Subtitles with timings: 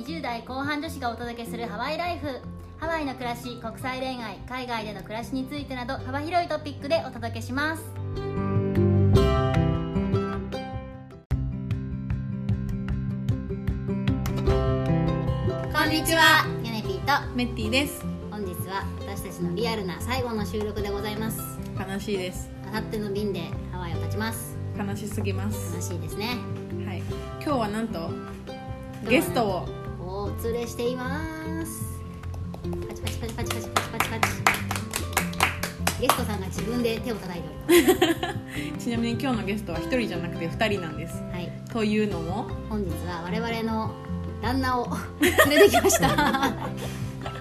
[0.00, 2.40] 20代後半女子がお届けするハワイライフ。
[2.78, 7.84] ハワイの暮らし国際恋愛海外での暮らしについてなど幅広いトピックでお届けします。
[7.84, 8.00] こ
[15.84, 16.46] んにちは。
[16.64, 18.02] ヨネピーとメッティです。
[18.30, 21.42] 本日は私たちのリアルな最後の収録でございます。
[21.78, 22.48] 悲しいです。
[22.70, 24.56] あさっての便でハワイを立ちます。
[24.78, 25.76] 悲しすぎます。
[25.76, 26.38] 悲しいですね。
[26.86, 27.02] はい。
[27.44, 28.08] 今日はなんと
[29.06, 29.79] ゲストを
[30.40, 31.20] お連れしていま
[31.66, 32.00] す。
[32.88, 34.32] パチパチパチパチパチパチパチパチ。
[36.00, 41.22] ゲストさんが自分で手を叩いておりま ちなみに今日のゲストは1人じゃなくて2人なんですす。
[41.24, 41.52] はい。
[41.70, 42.48] というのも？
[42.70, 43.90] 本日は我々の
[44.40, 44.88] 旦那を
[45.20, 46.56] 連れてきました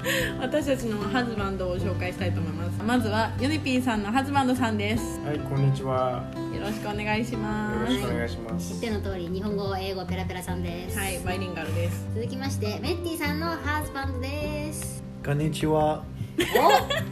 [0.40, 6.24] 私たちのハズバンドを紹介したいと思いますまずはヨネピーさんのハズバンドさんですはい、こんにちは。
[6.54, 8.82] よろしくお願いしよますろしくお願いしま知っす。
[8.82, 16.04] ての通り日本語英語ペラペラさんです、はいバイリンガルです続きましてメッティさんのハーズバンドですこんにちは。
[16.40, 17.09] お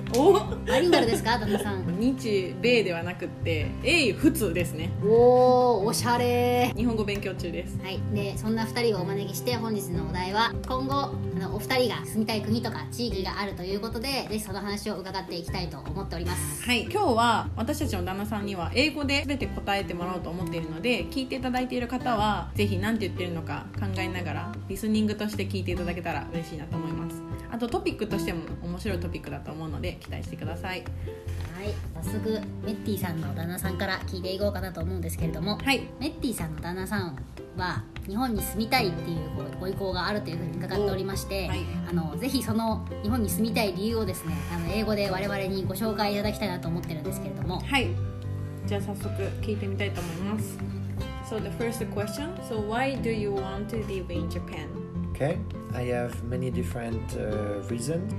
[0.66, 2.00] バイリンガルですか旦那さん？
[2.00, 4.90] 日米ではなくって英普通ですね。
[5.04, 6.72] おおおしゃれ。
[6.76, 7.78] 日本語勉強中です。
[7.82, 16.64] はい、でそんな2人をお招きして本日のお題は今後あのお二人が住みたい国とか地域があるということでぜひその話を伺っていきたいと思っております。
[16.64, 16.84] はい。
[16.84, 27.22] 今日は私たちの旦那さんには英語で全て答えてもらおうと思っているので聞いていただいている方はぜひ何て言ってるのか考えながらリスニングとして聞いていただけたら嬉しいなと思います。
[27.50, 30.84] あとトピックとしても面白いトピックだと思うので期待してください。
[31.58, 31.74] はい。
[32.04, 32.30] 早速
[32.64, 35.82] メッティさんの旦那さんから聞いていこうかなと思うんですけれどもはい。
[36.00, 37.18] メッティさんの旦那さん
[37.58, 39.20] は日本に住みたいっていう
[39.60, 41.60] ご意向があるというふうに伺っておりまして、はい。
[41.90, 47.60] あのぜひその日本に住みたい理由をですねあの英語で我々にご紹介いただきたいなと思ってるんですけれども。
[47.60, 47.88] はい。
[48.66, 49.10] じゃあ早速
[49.42, 50.58] 聞いてみたいと思います。
[51.30, 52.34] So the first question.
[52.48, 54.70] So why do you want to live in Japan?
[55.14, 55.38] Okay,
[55.74, 58.14] I have many different uh, reasons.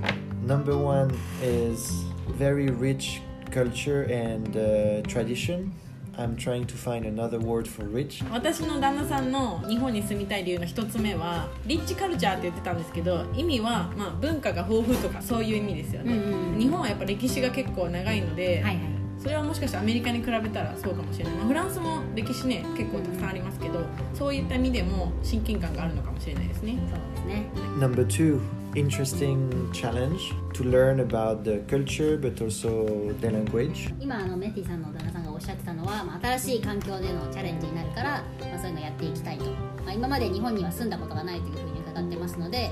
[0.49, 3.21] Number one is very rich
[3.51, 5.71] culture and uh, tradition.
[6.17, 8.23] I'm trying to find another word for rich.
[8.31, 18.99] 私の旦那さんの日本に住みたい理由の一つ目はリッチカルチャーって言ってたんですけど意味は、まあ、文化が豊富とかそういう意味ですよね、うん日本はやっぱ歴史が結構長いので、はいはい。
[19.21, 26.79] それはもしかしてアメリカに比べたらそうかもしれない、まあ、フランスも歴史ね結構たくさんありますけどそういった意味でも親近感があるのかもしれないですね。
[26.89, 27.49] そうですね。
[27.77, 28.41] Number two,
[28.75, 33.93] interesting challenge to learn about the culture but also the language.
[33.99, 39.51] 今あのメッティさんの旦那さんがおっしゃってたのは、まあ、新しい環境でのチャレンジになるから、まあ、そういうのをやっていきたいと、ま
[39.89, 42.69] あ、今まで日本には住んだことがないというふうに伺ってますので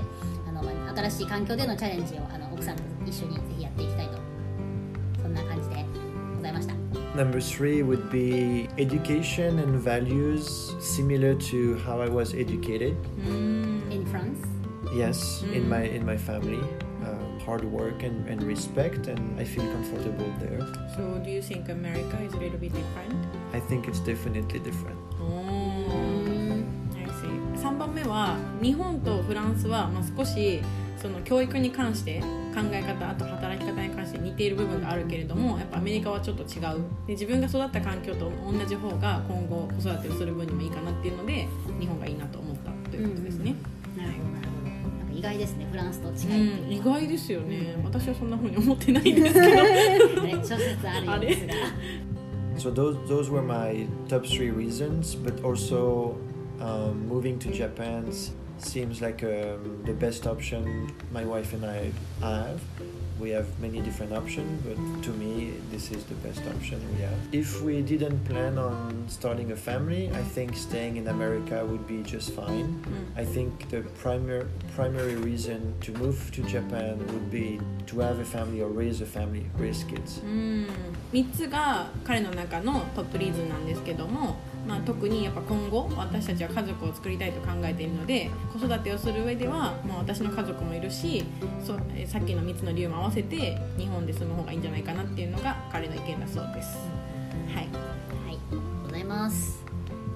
[0.48, 4.18] あの、まあ、新しい環境でのチャレンジをあの奥さんと一緒にぜひやっていきたいと
[5.22, 5.86] そんな感じで
[6.36, 6.74] ございました
[7.16, 12.94] Number three would be education and values similar to how I was educated.
[13.18, 13.47] うーん
[14.94, 15.70] Yes, in Mm.
[15.70, 16.62] my in my family,
[17.04, 20.62] um, hard work and, and respect, and I feel comfortable there.
[20.96, 23.16] So do you think America is a little bit different?
[23.54, 24.98] I think it's definitely different.
[25.20, 26.38] おー
[27.58, 30.62] 3番目は日本とフランスは、まあ、少し
[30.96, 32.22] その教育に関して
[32.56, 41.48] 考え方あと働き方に関して似ている部分があるけれどもやっぱアメリカはちょっと違うで自分が育った環境と同じ方が今後子育てをする分にもいいかなっていうので
[41.80, 43.77] 日本がいいなと思ったということですね、なるほどなるほどなんか
[45.17, 49.47] 意外ですねフランスとう違い、ん、意外ですよね私はそんな風に思ってないんですけど
[50.23, 51.55] ね諸説あるようですが
[52.59, 56.17] So those those were my top three reasons, but also
[56.61, 61.91] um, moving to Japan s- seems like um, the best option my wife and I
[62.21, 62.61] have.
[63.21, 67.15] We have many different options, but to me, this is the best option we have.
[67.31, 72.03] If we didn't plan on starting a family, I think staying in America would be
[72.03, 72.83] just fine.
[73.17, 78.25] I think the primary primary reason to move to Japan would be to have a
[78.25, 80.21] family or raise a family, raise kids.
[80.25, 80.67] うん
[81.13, 84.37] 3つが彼の中のトップリーズンなんですけども、
[84.68, 91.24] まあ、特にやっぱ今後私たちは家族を作りたいと考えているので子育てをする上では、まあ、私の家族もいるし
[91.66, 91.74] そ
[92.06, 96.78] さっきの3つの理由も合わせて日本で住む方がいいんじゃないかなっていうのが彼の意見だそうです。
[97.54, 97.68] はい、
[98.26, 98.38] はい。
[98.84, 99.64] ございます。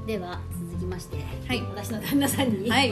[0.06, 1.62] では続きまして、はい。
[1.62, 2.92] 私の旦那さんに、はい。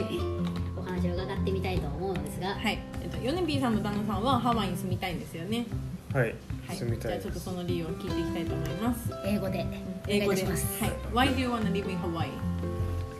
[0.76, 2.78] お話を伺ってみたいと思うのですが、はい。
[3.02, 5.66] えっと、ヨネピーさんの旦那さんはハワイに住みたいんですよね。
[6.13, 6.35] はい
[6.67, 9.11] はい、住みたいですじゃあちょっとその理由を聞いていきたいと思います。
[9.25, 9.65] 英語で
[10.07, 10.91] お願いいたしますはい。
[11.13, 12.29] Why do you wanna live in Hawaii?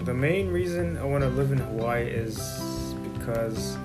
[0.05, 2.39] The main reason I want to live in Hawaii is
[3.17, 3.77] because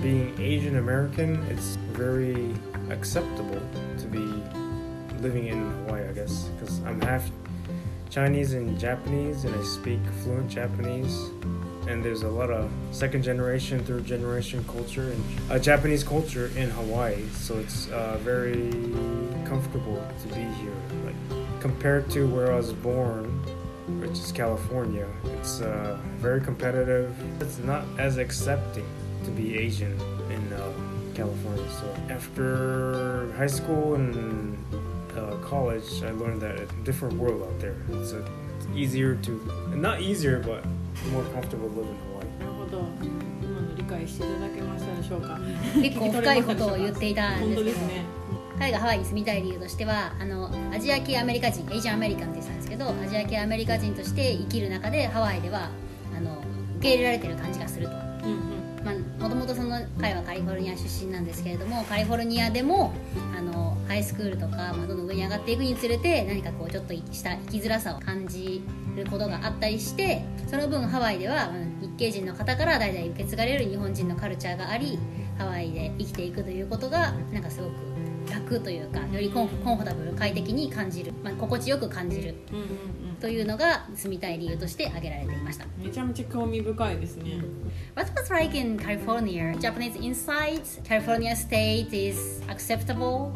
[0.00, 2.54] being Asian American, it's very
[2.90, 3.60] acceptable
[3.98, 4.42] to be
[5.20, 7.30] living in Hawaii, I guess, because I'm half
[8.08, 11.30] Chinese and Japanese and I speak fluent Japanese.
[11.87, 16.69] and there's a lot of second generation, third generation culture and uh, Japanese culture in
[16.69, 17.27] Hawaii.
[17.33, 18.71] So it's uh, very
[19.45, 20.73] comfortable to be here.
[21.05, 21.15] Like
[21.59, 23.25] compared to where I was born,
[23.99, 25.07] which is California,
[25.37, 27.13] it's uh, very competitive.
[27.41, 28.85] It's not as accepting
[29.25, 29.99] to be Asian
[30.29, 30.71] in uh,
[31.13, 31.69] California.
[31.71, 34.57] So after high school and
[35.17, 37.75] uh, college, I learned that it's a different world out there.
[37.91, 38.25] It's, a,
[38.57, 40.65] it's easier to, not easier, but
[41.11, 42.39] more comfortable in Hawaii.
[42.39, 42.83] なるほど。
[43.41, 45.39] 今の理解していただけましたでしょうか。
[45.81, 47.75] 結構深いことを言っていたん本ですけど。
[47.77, 48.23] 当ですね。
[48.59, 55.69] 彼がハワイに住みたい理由としてはあのアジア系アメリカ人エイジアンアメリカンって言ってたんですけどアジア系アメリカ人として生きる中でハワイでは
[56.15, 56.37] あの
[56.77, 58.02] 受け入れられてる感じがすると。
[59.23, 62.91] もともとその彼はカリフォルニア出身なんですけれどもカリフォルニアでも
[63.37, 68.61] あのハイスクールとか、まあ、どんどん上に上がっていくにつれて何かこうちょっとした生きづらさを感じ
[68.97, 71.49] ることがあったりしてその分ハワイでは
[71.79, 74.99] 日系人の方から代々受け継がれる日本人のカルチャーがあり
[75.37, 77.92] ハワイで生きていくということがなんかすごく
[78.29, 82.35] 楽というかよりコンコンフォタブル快適に感じる、まあ、心地よく感じる
[83.19, 85.65] というのが住みたい理由として挙げられていました。
[85.65, 87.41] うんめちゃめちゃ興味深いですね
[87.95, 89.53] What was like in California?
[89.59, 93.31] Japanese inside California state is acceptable.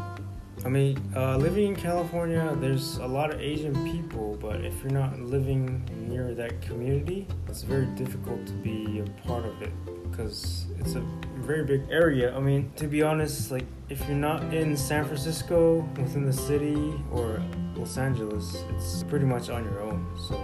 [0.66, 4.92] I mean, uh, living in California, there's a lot of Asian people, but if you're
[4.92, 9.72] not living near that community, it's very difficult to be a part of it
[10.17, 11.03] because it's a
[11.43, 12.35] very big area.
[12.37, 16.95] I mean, to be honest, like if you're not in San Francisco, within the city,
[17.11, 17.43] or
[17.77, 20.39] Los Angeles, it's pretty much on your own, so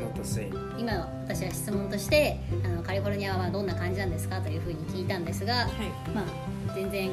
[0.00, 0.52] not the same.
[0.78, 5.66] 今の私は質問としてあのカリフォルニアはどんな感じなんですかというふうに聞いたんですが、はい
[6.14, 7.10] まあ、全然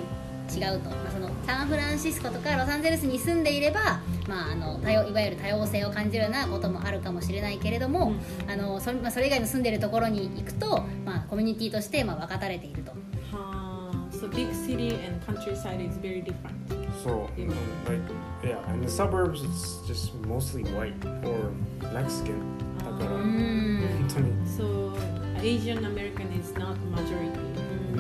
[0.49, 8.15] 違うと、まあ、そのサンフランシスコとかロサンゼルスに住んでいれば、まあ、あの多様いわゆる多様性を感じるようなこともあるかもしれないけれども、
[8.49, 12.93] あのそれまあ、それ以外の住んでいるところに行くと、まあ、コミュニティとしてまあ分かたれていると。
[12.93, 12.97] は
[13.33, 13.69] あ
[14.11, 16.57] So big city and countryside is very different.
[17.05, 17.47] So, Yeah.
[17.47, 17.55] um,
[17.87, 18.01] like,
[18.43, 20.95] yeah, in the suburbs, it's just mostly white
[21.25, 21.53] or
[21.95, 22.35] Mexican.
[22.79, 24.93] だからうーん本当に So
[25.41, 27.31] Asian American is not majority.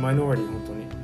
[0.01, 0.98] マイノリティ本当に今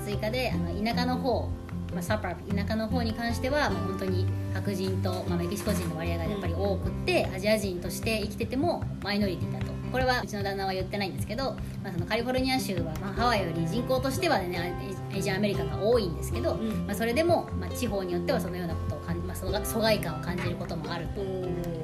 [0.00, 1.48] 追加であの田舎の方、
[1.92, 9.80] まあ、サパブ田舎の方に関してはもう本当に白人と、まあ、メキシコ人の割合がやっぱり多くってアジア人として生きててもマイノリティだと。
[9.90, 14.72] これはうちの旦那は言ってないんですけど、まあ、そのカリフォルニア州は、まあ、ハワイより人口としてはね
[15.12, 16.86] エイジアンアメリカンが多いんですけど、うん。
[16.86, 21.20] まあ、それでも、まあ、地方によってはそのようなことを感じ、まあ、その疎外感を感じることもあると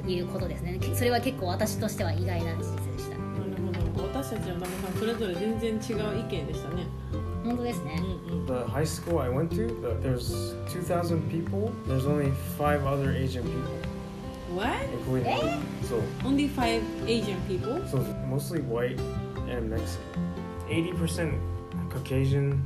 [0.09, 0.79] いうことですね。
[0.95, 2.67] それは結構私としては意外な事実。
[2.67, 2.86] でしたなるほど
[4.27, 6.85] 私たちの旦那さんそれぞれ全然違う意見でしたね
[7.45, 11.71] 本当ですねうんうん The high school I went to, the, there's 2,000 people.
[11.87, 13.71] There's only five other Asian people,
[14.53, 14.83] What?
[14.91, 15.59] including me.
[15.83, 17.79] So, Only five Asian people?
[17.87, 18.99] so mostly white
[19.49, 20.03] and Mexican.
[20.69, 21.39] 80%
[21.89, 22.61] Caucasian,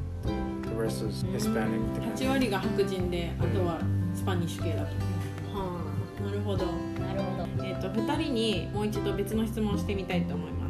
[0.63, 1.79] the rest is Hispanic.
[2.15, 3.79] 8割が白人であとは
[4.15, 5.79] スパニッシュ系だとは
[6.19, 10.60] あなるほどなるほどえー、と2人にもう一度別の質問をしてみたいと思います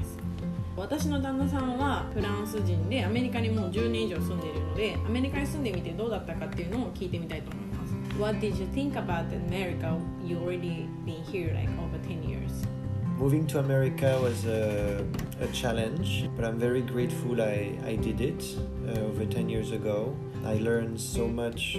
[0.76, 9.98] 私の旦那さんはフランス人でアメリカにもう10年以上住んでいるのでアメリカに住んでみてどうだったかっていうのを聞いてみたいと思います What did you think about America?
[10.26, 12.68] You already been here like over 10 years
[13.18, 15.06] Moving to America was a,
[15.40, 18.44] a challenge, but I'm very grateful I, I did it
[18.88, 20.16] uh, over 10 years ago.
[20.44, 21.78] I learned so much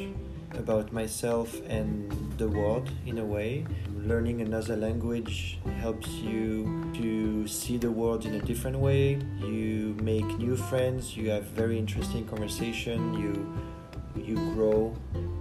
[0.56, 3.66] about myself and the world in a way.
[3.96, 9.18] Learning another language helps you to see the world in a different way.
[9.40, 13.32] You make new friends, you have very interesting conversation, you
[14.16, 14.94] you grow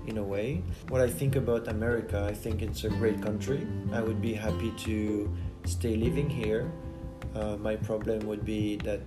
[0.07, 0.63] in a way.
[0.89, 3.67] What I think about America, I think it's a great country.
[3.91, 5.29] I would be happy to
[5.65, 6.71] stay living here.
[7.35, 9.01] Uh, my problem would be that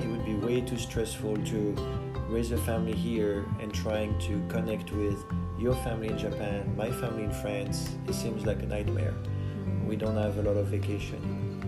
[0.00, 1.74] it would be way too stressful to
[2.30, 5.24] raise a family here and trying to connect with
[5.58, 7.96] your family in Japan, my family in France.
[8.06, 9.14] It seems like a nightmare.
[9.86, 11.18] We don't have a lot of vacation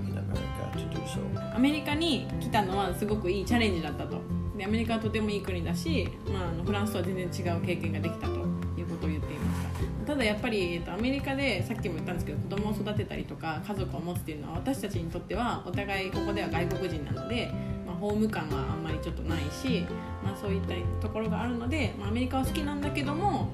[0.06, 1.20] in America to do so.
[1.54, 4.20] アメリカに来たのはすごくいいチャレンジだったと
[4.56, 8.34] でアメリカはとてもいい国だし、まあ、あのフランスとは全然違う経験ができたと
[8.76, 9.62] いうことを言っていまし
[10.06, 17.71] たただやっぱり、えっと、アメリカでさっきも言ったんですけど子供を育てたりとか家族を持つっていうのは私たちにとってはお互いここでは外国人なので、まあ、
[18.02, 19.86] ホーム感はあんまりちょっとないし、
[20.24, 23.48] まあ、そういったところがあるので、まあ、アメリカは好きなんだけども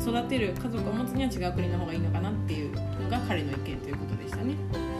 [0.00, 2.70] 育てる家族を持つには違う国の方がいいのかなっていう
[3.02, 4.54] のが彼の意見ということでしたね、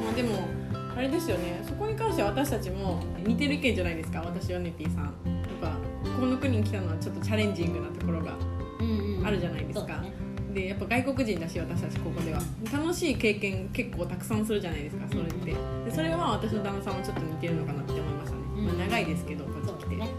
[0.05, 0.49] まあ、でも
[0.97, 5.05] あれですよねそこに関しては私たちも似てる意見じゃないですか私はネティさん。
[5.05, 5.13] やっ
[5.61, 5.77] ぱ
[6.19, 8.35] この国に来たのはちょっとチャレンジングなところが
[8.81, 9.27] うんうん。
[9.27, 9.95] あるじゃないですか。
[9.95, 10.13] そうね。
[10.53, 12.41] でやっぱ外国人だし私たちここでは。
[12.73, 15.53] 楽しい経験結構たくさんするじゃないですかそれって。
[15.53, 15.57] で
[15.95, 20.10] それは私の旦那さんもちょっと似てるのかなって思いましたね、うん まあ、長いですけどこっち来てそうですね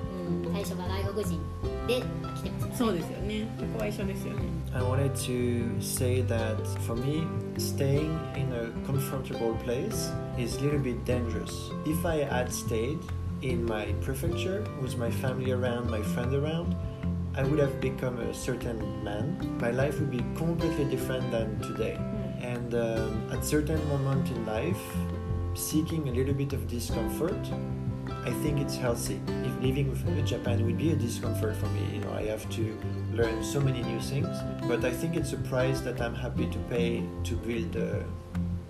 [0.46, 1.40] うん最初が外国人
[1.86, 7.24] で来てますからねそうですよねそこは一緒ですよね I wanted to say that for me,
[7.58, 11.70] staying in a comfortable place is a little bit dangerous.
[11.86, 12.98] If I had stayed
[13.42, 16.74] in my prefecture with my family around, my friend around,
[17.36, 19.38] I would have become a certain man.
[19.60, 21.98] My life would be completely different than today.
[22.42, 24.82] And um, at certain moment in life,
[25.54, 27.38] seeking a little bit of discomfort,
[28.25, 29.19] I think it's healthy.
[29.27, 32.77] If living with Japan would be a discomfort for me, you know, I have to
[33.13, 34.35] learn so many new things.
[34.67, 38.03] But I think it's a price that I'm happy to pay to build the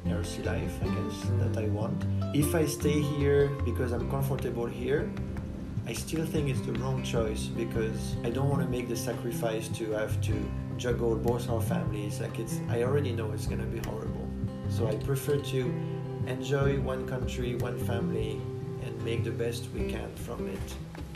[0.06, 2.04] healthy life, I guess, that I want.
[2.34, 5.10] If I stay here because I'm comfortable here,
[5.88, 9.68] I still think it's the wrong choice because I don't want to make the sacrifice
[9.70, 10.34] to have to
[10.78, 12.22] juggle both our families.
[12.22, 14.28] Like it's, I already know it's gonna be horrible.
[14.70, 15.74] So I prefer to
[16.28, 18.40] enjoy one country, one family,
[19.05, 20.59] make the best we can from it.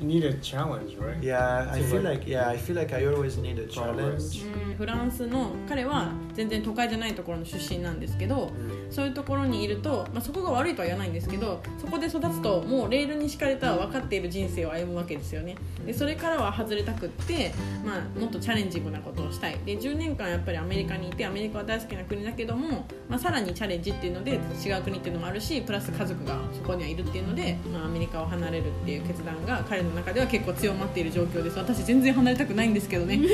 [0.00, 1.16] You need a challenge, right?
[1.22, 4.34] Yeah, I Seems feel like like yeah, I feel like I always need a progress.
[4.36, 4.76] challenge.
[4.76, 8.51] フランスの彼は 全然都会じゃないところの出身なんですけど
[8.89, 15.55] そういうところにいると、まあ、そこが悪いとは言わないんですけどそこで育つともうレールに敷かれた分かっている人生を歩むわけですよね。
[15.85, 17.53] でそれからは外れたくって、
[17.85, 19.57] まあ、もっとチャレンジングなことをしたい。
[19.65, 31.57] で10年間やっぱりアメリカにいてアメリカは大好きな国だけども、まあ、さらにチャレンジっていうので違う国っていうのもあるしプラス家族がそこにはいるっていうので、まあ、アメリカを離れるっていう決断が彼の中では結構強まっている状況です。
[31.57, 33.17] 私全然離れたくないんですけどね。
[33.23, 33.27] はい。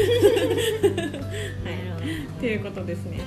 [1.85, 2.05] なるほど。
[2.39, 3.21] っていうことですね。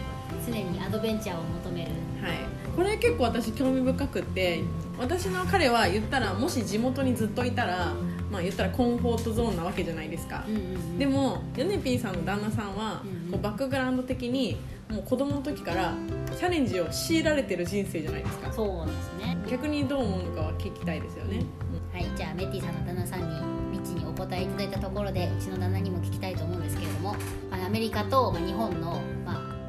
[0.46, 1.90] 常にアドベンチャーを求める。
[2.22, 2.38] はい。
[2.74, 4.60] これ結構私興味深くって
[4.98, 7.92] 私の彼は言ったらもし地元にずっといたら
[8.30, 13.30] まあ言ったらコンフォートゾーンなわけじゃないですか、うんうんでもヨネピーさんの旦那さんはうんうん。
[13.32, 14.56] こうバックグラウンド的に
[14.90, 15.94] もう子供の時から
[16.36, 18.52] チャレンジを強いられてる人生じゃないですか。
[18.52, 19.36] そうですね。
[19.50, 21.44] 逆にどう思うのかは聞きたいですよね、
[21.92, 27.16] はいじゃあメッティさんの旦那さんにリッチにお答えいただいたところでうちの旦那にも聞きたいと思うんですけれども、
[27.50, 29.21] まあアメリカとまあ日本の、まあ、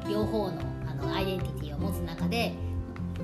[0.08, 2.54] 両方のあのアイデンティティを持つ中で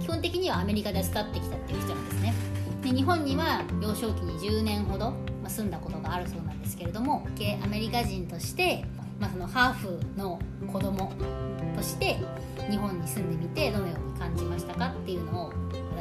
[0.00, 2.34] 基本的にはアメリカで育ってきたっていう人なんですね
[2.82, 7.26] で日本には幼少期に10年ほど、まあ、住んだことがあるそうなんですけれども
[7.62, 8.84] アメリカ人として、
[9.18, 10.38] まあ、そのハーフの
[10.72, 11.12] 子供
[11.76, 12.18] として
[12.70, 15.52] 日本に住んでみてどのように感じましたかっていうのを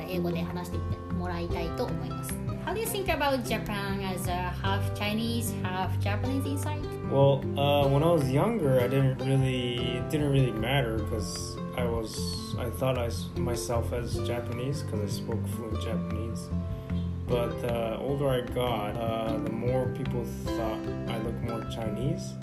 [0.10, 0.78] 英語で話して
[1.14, 2.34] もらいたいと思います
[2.66, 6.99] How do you think about Japan as a half Chinese, half Japanese inside?
[7.10, 11.84] Well, uh, when I was younger, I didn't really it didn't really matter because I
[11.84, 16.50] was I thought I myself as Japanese because I spoke fluent Japanese.
[17.28, 22.34] But uh, older I got, uh, the more people thought I looked more Chinese,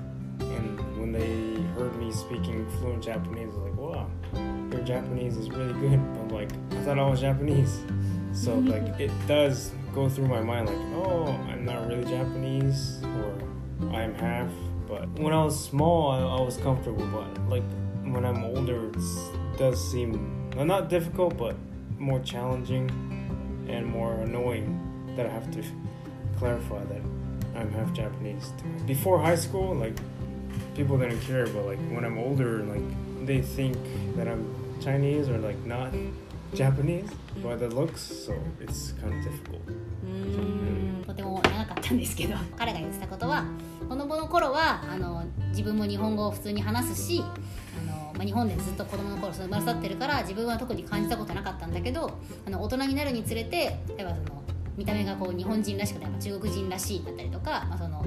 [0.40, 4.10] and when they heard me speaking fluent Japanese, they're like, "Wow,
[4.72, 7.82] your Japanese is really good." I'm like, I thought I was Japanese,
[8.32, 12.98] so like it does go through my mind like, "Oh, I'm not really Japanese,"
[13.92, 14.50] or I'm half.
[14.88, 17.06] But when I was small, I, I was comfortable.
[17.06, 17.64] But like
[18.04, 21.56] when I'm older, it does seem well, not difficult, but
[21.98, 22.90] more challenging
[23.68, 24.80] and more annoying
[25.16, 25.62] that I have to
[26.38, 27.00] clarify that
[27.54, 28.52] I'm half Japanese.
[28.86, 29.96] Before high school, like
[30.74, 33.76] people didn't care, but like when I'm older, like they think
[34.16, 35.92] that I'm Chinese or like not
[36.54, 37.10] Japanese?
[37.42, 39.60] By the looks, so it's kind of difficult.
[40.04, 43.44] うーんとても長かったんですけど彼が言ってたことは
[43.88, 54.42] 子供の頃はあの自分も日本語を普通に話すしあの、まあ、日本でずっと子供の頃その生まれ育ってるから自分は特に感じたことなかったんだけどあの大人になるにつれて例えばその
[54.76, 58.04] 見た目がこう日本人らしくて中国人らしいだったりとか、まあ、その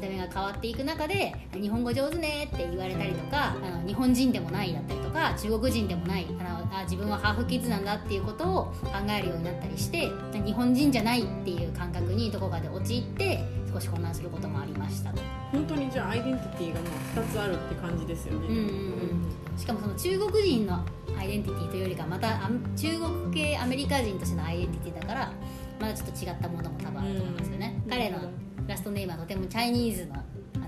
[0.00, 10.08] 見た目が変わっていく中で日本語上手ねって言われたりとかあの日本人でもないだったりとか中国人でもないあのあ自分はハーフキッズなんだっていうことを考えるようになったりして
[10.44, 15.12] 日本人じゃないっていう感覚にどこかで陥って少し混乱することもありました。
[15.12, 15.20] と。
[15.52, 19.20] 本当にじゃあアイデンティティがもう2つあるって感じですよね、うんうんうん
[19.56, 20.82] しかもその中国人の
[21.18, 25.32] アイデンティティというよりかまたあ中国系アメリカ人としてのアイデンティティだから
[25.78, 27.90] まだちょっと違ったものも多分あると思いますよね、うん。
[27.90, 28.18] 彼の
[28.66, 30.18] ラストネームはとてもチャイニーズのあ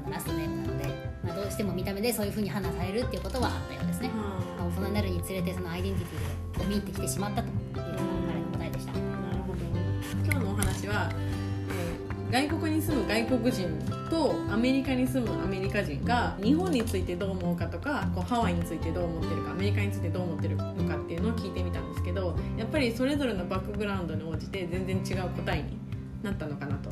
[0.06, 0.84] のラストネームなので、
[1.24, 4.14] まあ、どうしても見た目でそういうふうに判断されるっていうことはあったようですね、は
[4.58, 7.92] まあ大人になるにつれてそのアイデンティティで込み入ってきてしまったというのが
[8.28, 9.58] 彼の答えでした、あなるほど。
[10.24, 11.32] 今日のお話は、えー
[12.32, 13.68] 外国に住む外国人
[14.08, 25.78] とアメリカに住むアメリカ人が日本についてどう思うかとかこうハワイについてどう思ってるかアメリカについてどう思ってるのかっていうのを聞いてみたんですけどやっぱりそれぞれのバックグラウンドに応じて全然違う答えに
[26.22, 26.90] なったのかなと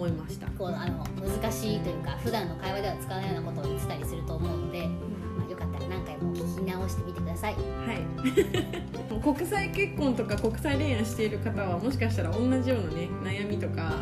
[0.00, 0.46] 思いました。
[0.52, 7.54] こうあの難しいというか普段の会話では使わないようなことを言ってたりすると思うので、まあ、よかったら何回も聞き直してみてください。
[7.54, 13.92] はい、 国際結婚とか国際恋愛している方はもしかしたら同じようなね悩みとか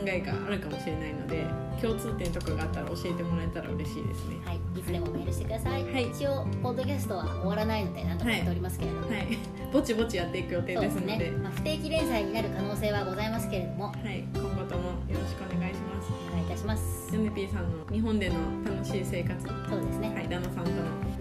[0.00, 1.46] 考えがあるかもしれないので
[1.80, 4.36] 共通点とかがあったら教えてもらえたら嬉しいですね。
[4.44, 6.08] はいいつでもメールしてください、はい。
[6.08, 9.38] 一応ポッドキャストは終わらないので何とかやっておりますけれども、はい。
[9.72, 11.06] ぼちぼちやっていく予定でので。
[11.06, 13.86] ね、まあ、不定期連載になる可能性はございますけれども。
[13.86, 16.10] はい、今後ともよろしくお願いします。
[16.28, 17.14] お願いいたします。
[17.14, 18.34] ヨネピーさんの日本での
[18.64, 19.46] 楽しい生活。
[19.46, 20.28] はそうですね、い。
[20.28, 20.76] 旦那さんとの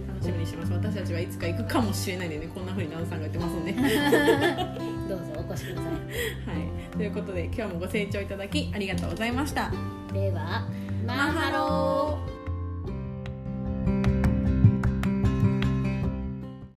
[0.07, 0.73] 楽しみにします。
[0.73, 3.73] 私たちはいつか行くかもしれないんでねこんな風に旦那さんが言ってますんで
[5.15, 5.95] どうぞお越しくださは
[6.91, 6.97] い。
[6.97, 9.71] ということで今日もご清聴いただきありがとうございました。
[10.11, 10.67] いでは
[11.05, 12.32] ママハロー